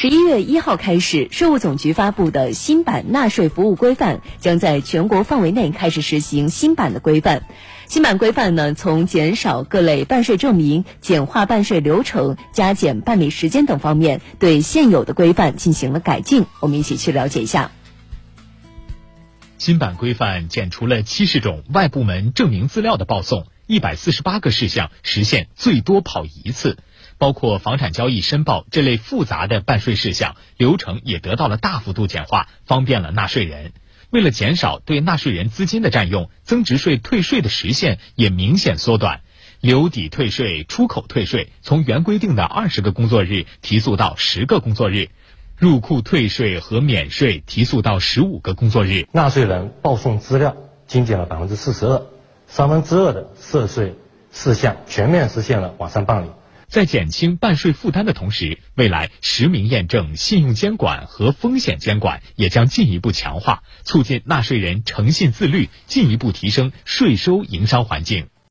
[0.00, 7.42] 十一月一号开始，税务总局发布的新版纳税服务规范将在全国范围内开始实行新版的规范。
[7.86, 16.46] 新版规范呢，从减少各类办税证明、简化办税流程、加减办理时间等方面，对现有的规范进行了改进。
[16.60, 17.70] 我们一起去了解一下。
[19.58, 26.78] 新版规范减除了七十种外部门证明资料的报送，一百四十八个事项实现最多跑一次。
[27.20, 33.74] 包括房产交易申报这类复杂的办税事项，流程也得到了大幅度简化，方便了纳税人。
[34.08, 39.20] 为了减少对纳税人资金的占用，增值税退税的时限也明显缩短。
[39.60, 45.10] 留抵退税、出口退税从原规定的二十个工作日提速到十个工作日，
[45.58, 49.06] 入库退税和免税提速到十五个工作日。
[49.12, 52.02] 纳税人报送资料精简了百分之四十二，
[52.46, 53.94] 三分之二的涉税
[54.32, 56.30] 事项全面实现了网上办理。
[56.70, 68.28] 在减轻办税负担的同时，未来实名验证、信用监管和风险监管也将进一步强化，促进纳税人诚信自律，进一步提升税收营商环境。